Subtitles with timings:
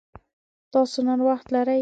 [0.73, 1.79] تاسو نن وخت لری؟